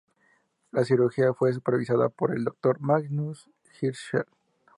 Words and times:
La 0.71 0.83
cirugía 0.83 1.31
fue 1.35 1.53
supervisada 1.53 2.09
por 2.09 2.35
el 2.35 2.43
Doctor 2.43 2.79
Magnus 2.79 3.47
Hirschfeld. 3.81 4.25